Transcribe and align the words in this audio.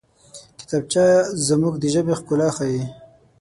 کتابچه 0.59 1.05
زموږ 1.47 1.73
د 1.79 1.83
ژبې 1.93 2.13
ښکلا 2.19 2.49
ښيي 2.57 2.81